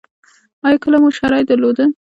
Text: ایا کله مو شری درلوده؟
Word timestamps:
ایا 0.65 0.77
کله 0.83 0.97
مو 1.01 1.09
شری 1.17 1.43
درلوده؟ 1.49 1.85